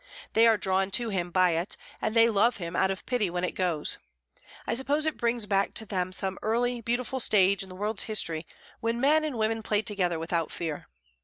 They 0.33 0.47
are 0.47 0.57
drawn 0.57 0.89
to 0.97 1.09
him 1.09 1.29
by 1.29 1.51
it, 1.51 1.77
and 2.01 2.15
they 2.15 2.27
love 2.27 2.57
him 2.57 2.75
out 2.75 2.89
of 2.89 3.05
pity 3.05 3.29
when 3.29 3.43
it 3.43 3.51
goes. 3.53 3.99
I 4.65 4.73
suppose 4.73 5.05
it 5.05 5.15
brings 5.15 5.45
back 5.45 5.75
to 5.75 5.85
them 5.85 6.11
some 6.11 6.39
early, 6.41 6.81
beautiful 6.81 7.19
stage 7.19 7.61
in 7.61 7.69
the 7.69 7.75
world's 7.75 8.05
history 8.05 8.47
when 8.79 8.99
men 8.99 9.23
and 9.23 9.37
women 9.37 9.61
played 9.61 9.85
together 9.85 10.17
without 10.17 10.51
fear. 10.51 10.87